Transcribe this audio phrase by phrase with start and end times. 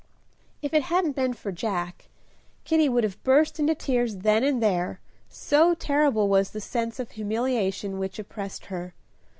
[0.63, 2.07] If it hadn't been for Jack,
[2.63, 7.11] Kitty would have burst into tears then and there, so terrible was the sense of
[7.11, 8.95] humiliation which oppressed her.